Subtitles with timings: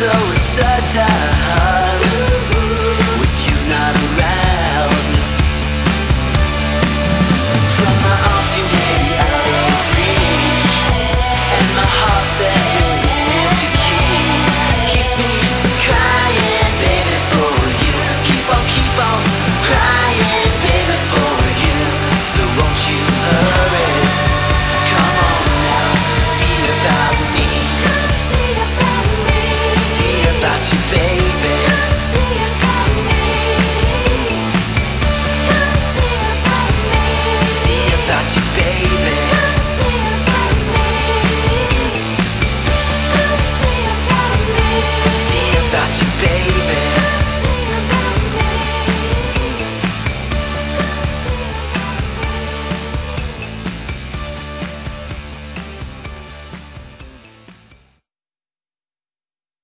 [0.00, 1.89] so it's such a high